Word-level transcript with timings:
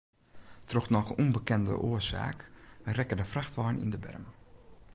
Troch 0.69 0.87
noch 0.93 1.09
ûnbekende 1.23 1.73
oarsaak 1.87 2.39
rekke 2.95 3.15
de 3.19 3.25
frachtwein 3.31 3.81
yn 3.83 3.93
de 3.93 3.99
berm. 4.03 4.25